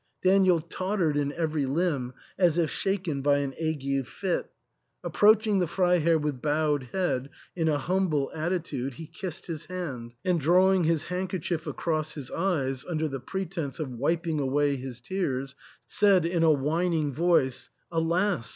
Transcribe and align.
Daniel 0.23 0.59
tottered 0.61 1.15
in 1.15 1.31
every 1.33 1.67
limb, 1.67 2.15
as 2.35 2.57
if 2.57 2.71
shaken 2.71 3.21
by 3.21 3.37
an 3.37 3.53
ague 3.61 4.07
fit; 4.07 4.49
approaching 5.03 5.59
the 5.59 5.67
Freiherr 5.67 6.17
with 6.17 6.41
bowed 6.41 6.85
head 6.91 7.29
in 7.55 7.67
a 7.69 7.77
humble 7.77 8.31
attitude, 8.33 8.95
he 8.95 9.05
kissed 9.05 9.45
his 9.45 9.67
hand, 9.67 10.15
and 10.25 10.39
drawing 10.39 10.85
his 10.85 11.03
handkerchief 11.03 11.67
across 11.67 12.15
his 12.15 12.31
eyes 12.31 12.83
under 12.89 13.07
the 13.07 13.19
pre 13.19 13.45
tence 13.45 13.79
of 13.79 13.91
wiping 13.91 14.39
away 14.39 14.75
his 14.75 14.99
tears, 15.01 15.53
said 15.85 16.25
in 16.25 16.41
a 16.41 16.51
whining 16.51 17.13
voice, 17.13 17.69
^' 17.93 17.95
Alas 17.95 18.49